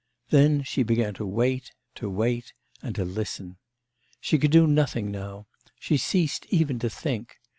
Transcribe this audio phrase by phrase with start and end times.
[0.31, 3.57] Then she began to wait, to wait, and to listen.
[4.19, 5.45] She could do nothing now;
[5.79, 7.35] she ceased even to think.